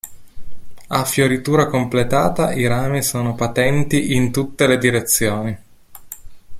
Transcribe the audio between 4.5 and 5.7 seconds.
le direzioni.